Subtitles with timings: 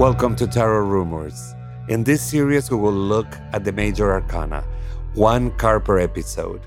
[0.00, 1.54] Welcome to Tarot Rumors.
[1.90, 4.64] In this series, we will look at the major arcana,
[5.12, 6.62] one card per episode.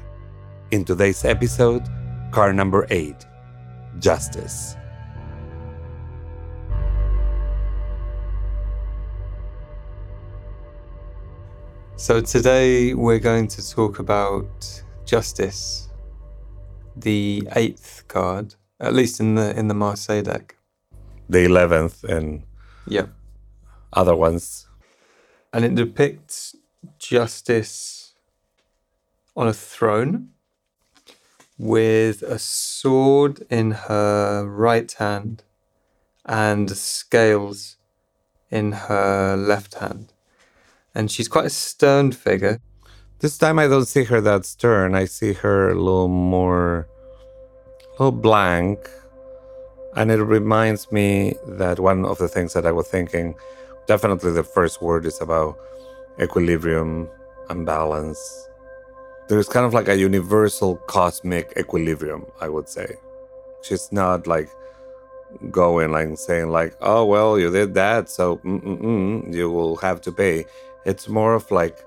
[0.70, 1.82] In today's episode,
[2.30, 3.26] card number eight
[3.98, 4.76] Justice.
[11.96, 15.90] So today we're going to talk about justice,
[16.96, 20.56] the eighth card, at least in the in the Marseille deck.
[21.30, 22.44] The 11th and
[22.86, 23.10] Yep.
[23.94, 24.68] Other ones.
[25.52, 26.56] And it depicts
[26.98, 28.14] justice
[29.36, 30.30] on a throne
[31.58, 35.44] with a sword in her right hand
[36.26, 37.78] and scales
[38.50, 40.14] in her left hand.
[40.96, 42.60] And she's quite a stern figure.
[43.20, 44.96] This time I don't see her that stern.
[44.96, 46.88] I see her a little more,
[47.88, 48.90] a little blank.
[49.96, 53.36] And it reminds me that one of the things that I was thinking,
[53.88, 55.58] definitely the first word is about
[56.22, 57.10] equilibrium
[57.50, 58.50] and balance.
[59.28, 62.96] There's kind of like a universal cosmic equilibrium, I would say.
[63.62, 64.50] She's not like
[65.50, 70.46] going like saying like, oh well, you did that, so you will have to pay.
[70.86, 71.84] It's more of like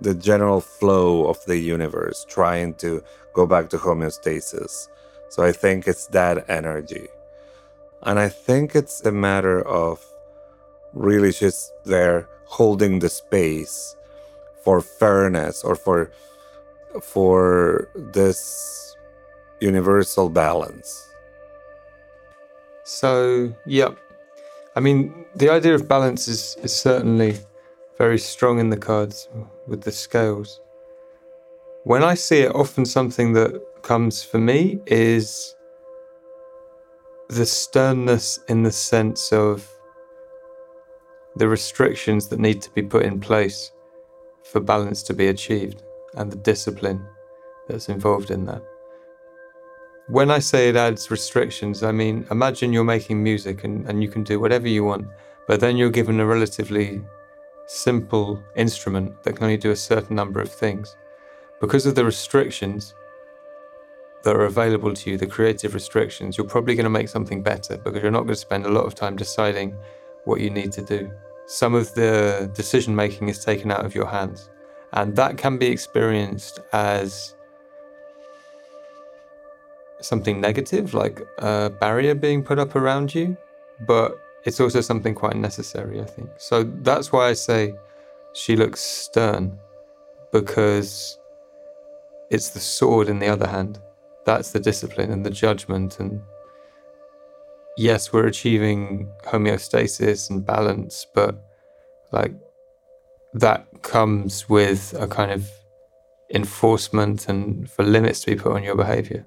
[0.00, 3.02] the general flow of the universe trying to
[3.34, 4.88] go back to homeostasis.
[5.28, 7.08] So I think it's that energy.
[8.02, 10.04] And I think it's a matter of
[10.92, 13.96] really just there holding the space
[14.62, 16.10] for fairness or for
[17.02, 18.96] for this
[19.60, 21.06] universal balance.
[22.84, 23.96] So, yep.
[24.74, 27.38] I mean, the idea of balance is, is certainly
[27.98, 29.28] very strong in the cards
[29.66, 30.60] with the scales.
[31.84, 35.54] When I see it, often something that comes for me is
[37.28, 39.68] the sternness in the sense of
[41.36, 43.72] the restrictions that need to be put in place
[44.42, 45.82] for balance to be achieved
[46.14, 47.04] and the discipline
[47.68, 48.62] that's involved in that.
[50.08, 54.08] When I say it adds restrictions, I mean, imagine you're making music and, and you
[54.08, 55.06] can do whatever you want,
[55.46, 57.00] but then you're given a relatively
[57.66, 60.96] simple instrument that can only do a certain number of things.
[61.60, 62.94] Because of the restrictions
[64.24, 67.76] that are available to you, the creative restrictions, you're probably going to make something better
[67.78, 69.76] because you're not going to spend a lot of time deciding
[70.24, 71.10] what you need to do.
[71.46, 74.50] Some of the decision making is taken out of your hands,
[74.92, 77.34] and that can be experienced as
[80.00, 83.36] something negative, like a barrier being put up around you,
[83.86, 86.30] but it's also something quite necessary, I think.
[86.38, 87.74] So that's why I say
[88.32, 89.58] she looks stern,
[90.32, 91.18] because
[92.30, 93.80] it's the sword in the other hand.
[94.24, 95.98] That's the discipline and the judgment.
[95.98, 96.22] And
[97.80, 101.42] yes, we're achieving homeostasis and balance, but
[102.12, 102.34] like
[103.34, 105.48] that comes with a kind of
[106.34, 109.26] enforcement and for limits to be put on your behavior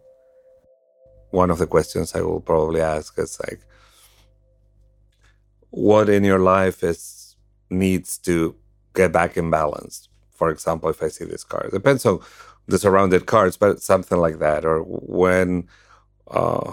[1.33, 3.61] one of the questions I will probably ask is like,
[5.71, 7.35] what in your life is
[7.71, 8.55] needs to
[8.93, 10.09] get back in balance?
[10.29, 12.19] For example, if I see this card, it depends on
[12.67, 15.67] the surrounded cards, but something like that, or when
[16.29, 16.71] uh,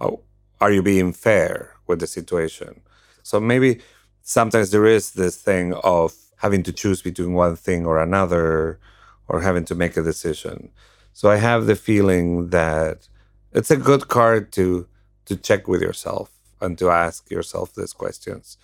[0.00, 0.20] oh,
[0.62, 2.82] are you being fair with the situation?
[3.24, 3.80] So maybe
[4.22, 8.78] sometimes there is this thing of having to choose between one thing or another,
[9.26, 10.70] or having to make a decision.
[11.14, 13.08] So I have the feeling that
[13.52, 14.86] it's a good card to
[15.24, 16.30] to check with yourself
[16.60, 18.56] and to ask yourself these questions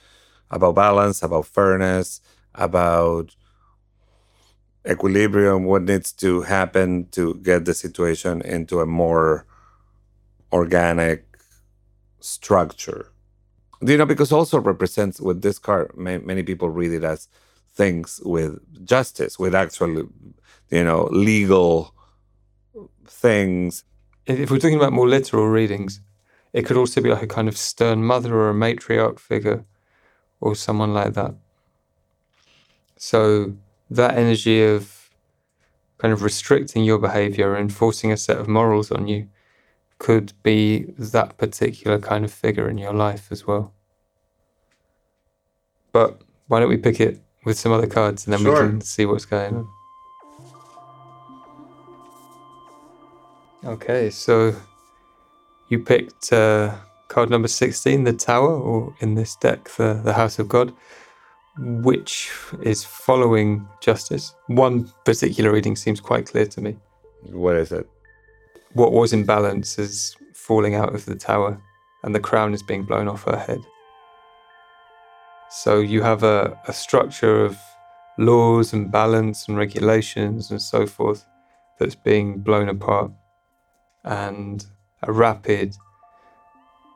[0.50, 2.20] about balance, about fairness,
[2.54, 3.34] about
[4.88, 9.47] equilibrium, what needs to happen to get the situation into a more
[10.53, 11.27] organic
[12.20, 13.12] structure.
[13.80, 17.28] You know, because also represents with this card, many people read it as
[17.74, 20.08] things with justice, with actually,
[20.70, 21.94] you know, legal
[23.06, 23.84] things
[24.28, 26.00] if we're talking about more literal readings,
[26.52, 29.64] it could also be like a kind of stern mother or a matriarch figure
[30.40, 31.34] or someone like that.
[32.96, 33.54] So
[33.90, 35.10] that energy of
[35.96, 39.28] kind of restricting your behavior and forcing a set of morals on you
[39.98, 43.72] could be that particular kind of figure in your life as well.
[45.92, 48.62] But why don't we pick it with some other cards and then Sure.
[48.64, 49.68] we can see what's going on?
[53.64, 54.54] Okay, so
[55.68, 56.74] you picked uh,
[57.08, 60.72] card number 16, the Tower, or in this deck, the, the House of God,
[61.58, 62.30] which
[62.62, 64.34] is following justice.
[64.46, 66.76] One particular reading seems quite clear to me.
[67.32, 67.88] What is it?
[68.73, 71.61] What was in balance is falling out of the tower,
[72.03, 73.61] and the crown is being blown off her head.
[75.50, 77.59] So you have a, a structure of
[78.19, 81.25] laws and balance and regulations and so forth
[81.79, 83.11] that's being blown apart.
[84.05, 84.65] And
[85.03, 85.75] a rapid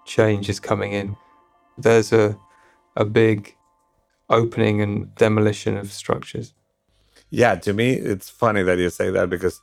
[0.05, 1.17] change is coming in.
[1.79, 2.37] There's a,
[2.97, 3.55] a big
[4.29, 6.55] opening and demolition of structures.
[7.31, 9.61] Yeah, to me, it's funny that you say that because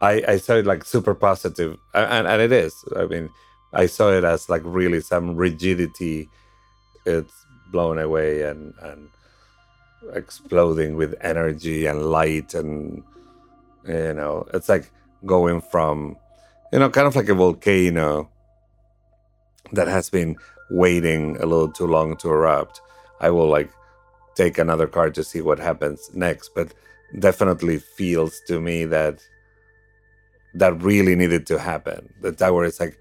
[0.00, 2.74] I, I saw it like super positive, and, and it is.
[2.96, 3.30] I mean,
[3.72, 6.28] I saw it as like really some rigidity.
[7.04, 7.32] It's
[7.70, 9.08] blown away and and
[10.14, 13.02] exploding with energy and light and
[13.86, 14.90] you know it's like
[15.26, 16.16] going from
[16.72, 18.28] you know kind of like a volcano
[19.72, 20.36] that has been
[20.70, 22.80] waiting a little too long to erupt
[23.20, 23.70] i will like
[24.34, 26.72] take another card to see what happens next but
[27.18, 29.20] definitely feels to me that
[30.58, 32.98] that really needed to happen the tower is like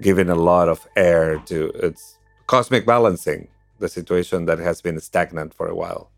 [0.00, 3.48] giving a lot of air to its cosmic balancing
[3.78, 6.10] the situation that has been stagnant for a while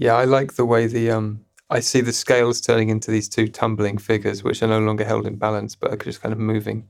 [0.00, 3.48] yeah, I like the way the um I see the scales turning into these two
[3.48, 6.88] tumbling figures, which are no longer held in balance, but are just kind of moving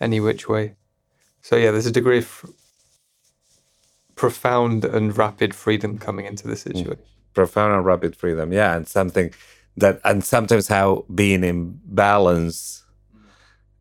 [0.00, 0.76] any which way.
[1.42, 2.46] So yeah, there's a degree of
[4.14, 6.92] profound and rapid freedom coming into the situation.
[6.92, 7.34] Mm.
[7.34, 9.34] Profound and rapid freedom, yeah, and something
[9.76, 12.84] that, and sometimes how being in balance,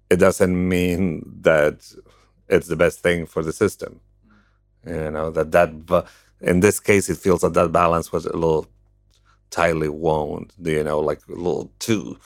[0.09, 1.93] it doesn't mean that
[2.49, 3.99] it's the best thing for the system.
[4.85, 6.05] You know that that
[6.41, 8.67] in this case, it feels that that balance was a little
[9.49, 12.17] tightly wound, you know, like a little too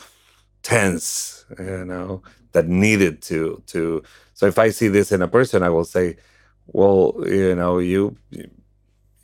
[0.63, 2.23] tense, you know,
[2.53, 4.03] that needed to to.
[4.33, 6.17] So if I see this in a person, I will say,
[6.67, 8.17] well, you know, you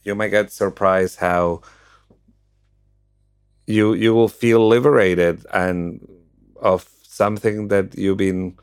[0.03, 1.61] you might get surprised how
[3.68, 6.07] you you will feel liberated and
[6.57, 8.57] of something that you've been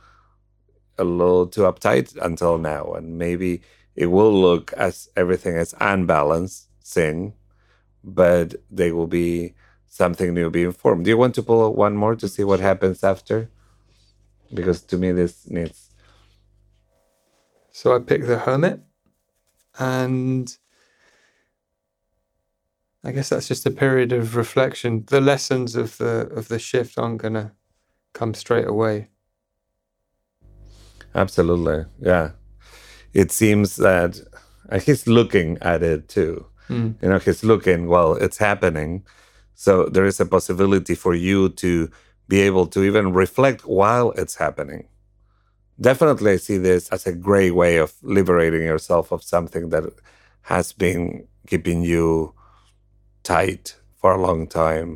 [0.98, 3.62] a little too uptight until now, and maybe
[3.96, 7.32] it will look as everything is unbalanced sin,
[8.04, 9.54] but they will be
[9.86, 11.04] something new be informed.
[11.04, 13.50] Do you want to pull one more to see what happens after?
[14.52, 15.90] Because to me this needs
[17.72, 18.80] So I pick the hermit
[19.78, 20.54] and
[23.02, 25.04] I guess that's just a period of reflection.
[25.06, 27.52] The lessons of the of the shift aren't gonna
[28.12, 29.08] come straight away.
[31.14, 31.86] Absolutely.
[31.98, 32.32] Yeah
[33.12, 34.20] it seems that
[34.84, 36.46] he's looking at it too.
[36.68, 36.94] Mm.
[37.02, 39.04] You know, he's looking, well, it's happening.
[39.54, 41.90] So there is a possibility for you to
[42.28, 44.86] be able to even reflect while it's happening.
[45.80, 49.84] Definitely, I see this as a great way of liberating yourself of something that
[50.42, 52.34] has been keeping you
[53.30, 54.90] tight for a long time.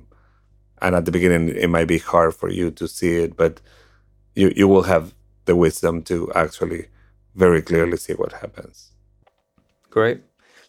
[0.82, 3.60] And at the beginning, it might be hard for you to see it, but
[4.34, 5.14] you, you will have
[5.44, 6.82] the wisdom to actually
[7.34, 8.92] very clearly see what happens.
[9.90, 10.20] Great.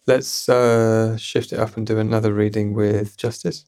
[0.06, 3.64] Let's uh, shift it up and do another reading with Justice.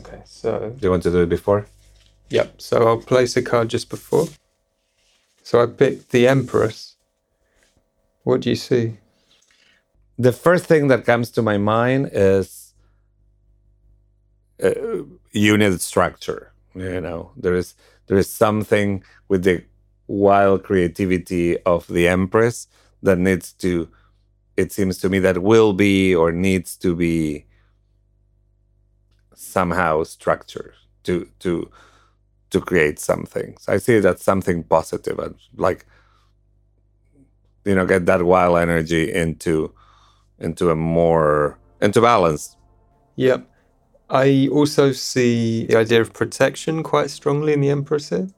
[0.00, 0.74] Okay, so.
[0.78, 1.66] Do you want to do it before?
[2.30, 4.26] Yep, so I'll place a card just before.
[5.42, 6.96] So I picked the Empress.
[8.24, 8.98] What do you see?
[10.20, 12.74] The first thing that comes to my mind is
[14.62, 16.52] uh, unit structure.
[16.74, 17.74] You know, there is
[18.06, 19.64] there is something with the
[20.08, 22.68] wild creativity of the Empress
[23.02, 23.88] that needs to,
[24.58, 27.46] it seems to me, that will be or needs to be
[29.34, 30.74] somehow structured
[31.04, 31.70] to to
[32.50, 33.56] to create something.
[33.58, 35.86] So I see that something positive and like
[37.64, 39.72] you know get that wild energy into
[40.40, 42.56] into a more into balance.
[43.16, 43.46] Yep.
[44.08, 48.28] I also see the idea of protection quite strongly in the Empress here.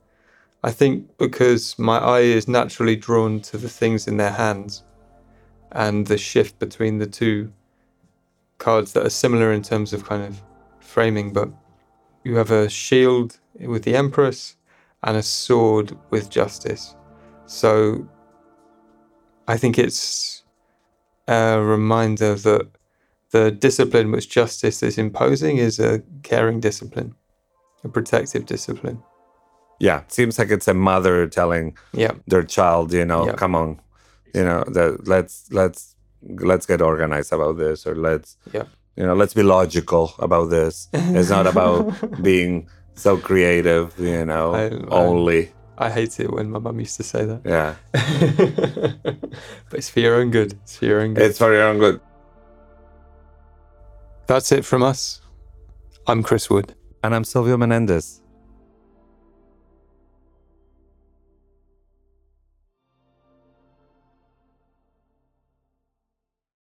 [0.63, 4.83] I think because my eye is naturally drawn to the things in their hands
[5.71, 7.51] and the shift between the two
[8.59, 10.41] cards that are similar in terms of kind of
[10.79, 11.49] framing, but
[12.23, 14.55] you have a shield with the Empress
[15.03, 16.95] and a sword with Justice.
[17.45, 18.07] So
[19.47, 20.42] I think it's
[21.27, 22.67] a reminder that
[23.31, 27.15] the discipline which Justice is imposing is a caring discipline,
[27.83, 29.01] a protective discipline
[29.79, 32.11] yeah seems like it's a mother telling yeah.
[32.27, 33.33] their child you know yeah.
[33.33, 33.79] come on
[34.33, 38.63] you know that let's let's let's get organized about this or let's yeah.
[38.95, 41.77] you know let's be logical about this it's not about
[42.23, 46.97] being so creative you know I, only I, I hate it when my mum used
[46.97, 47.41] to say that.
[47.45, 47.75] Yeah.
[49.69, 50.53] But it's for your own good.
[50.63, 51.23] It's for your own good.
[51.23, 51.99] It's for your own good.
[54.27, 55.21] That's it from us.
[56.07, 56.75] I'm chris wood.
[57.03, 58.22] And i'm silvio menendez